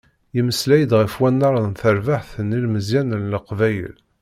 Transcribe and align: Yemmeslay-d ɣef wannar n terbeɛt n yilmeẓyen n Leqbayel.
Yemmeslay-d 0.35 0.91
ɣef 0.99 1.13
wannar 1.19 1.55
n 1.67 1.71
terbeɛt 1.79 2.29
n 2.47 2.55
yilmeẓyen 2.55 3.09
n 3.21 3.27
Leqbayel. 3.33 3.95